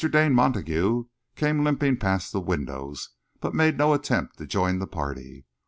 Dane 0.09 0.33
Montague 0.33 1.03
came 1.35 1.63
limping 1.63 1.97
past 1.97 2.31
the 2.31 2.39
windows 2.39 3.09
but 3.39 3.53
made 3.53 3.77
no 3.77 3.93
attempt 3.93 4.39
to 4.39 4.47
join 4.47 4.79
the 4.79 4.87
party. 4.87 5.45